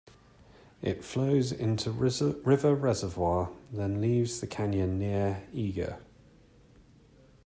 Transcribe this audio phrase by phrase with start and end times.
[0.81, 5.99] It flows into River Reservoir, then leaves the canyon near Eagar.